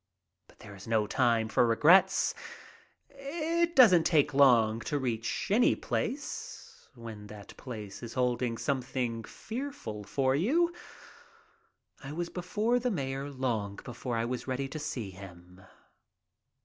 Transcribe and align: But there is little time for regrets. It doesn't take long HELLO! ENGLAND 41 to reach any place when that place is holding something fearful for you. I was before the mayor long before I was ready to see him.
But 0.47 0.57
there 0.57 0.73
is 0.75 0.87
little 0.87 1.07
time 1.07 1.47
for 1.47 1.67
regrets. 1.67 2.33
It 3.07 3.75
doesn't 3.75 4.03
take 4.05 4.33
long 4.33 4.47
HELLO! 4.47 4.55
ENGLAND 4.55 4.87
41 4.87 4.89
to 4.89 4.99
reach 5.03 5.51
any 5.51 5.75
place 5.75 6.89
when 6.95 7.27
that 7.27 7.55
place 7.55 8.01
is 8.01 8.15
holding 8.15 8.57
something 8.57 9.23
fearful 9.23 10.03
for 10.03 10.33
you. 10.35 10.73
I 12.03 12.13
was 12.13 12.29
before 12.29 12.79
the 12.79 12.89
mayor 12.89 13.29
long 13.29 13.75
before 13.85 14.17
I 14.17 14.25
was 14.25 14.47
ready 14.47 14.67
to 14.69 14.79
see 14.79 15.11
him. 15.11 15.61